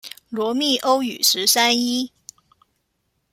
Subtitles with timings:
[0.29, 2.11] 羅密歐與十三姨